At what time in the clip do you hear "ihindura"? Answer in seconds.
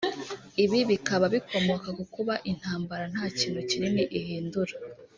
4.19-4.73